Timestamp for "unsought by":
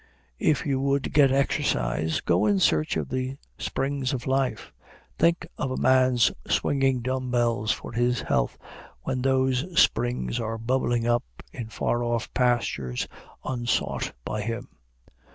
13.45-14.41